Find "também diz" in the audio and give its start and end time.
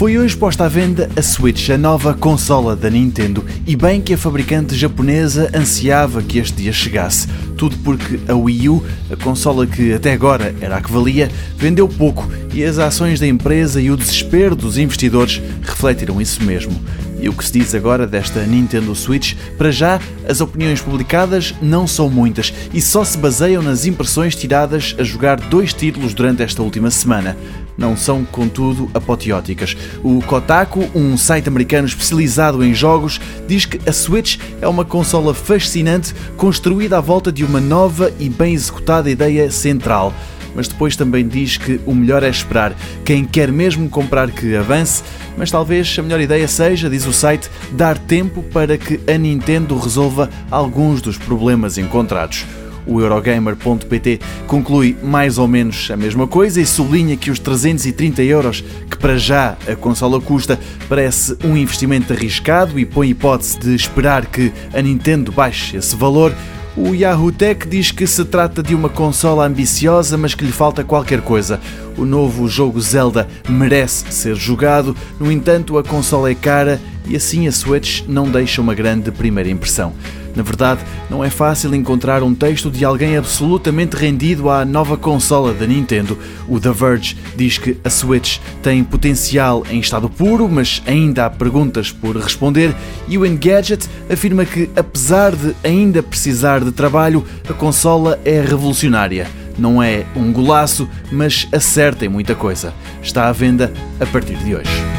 40.96-41.56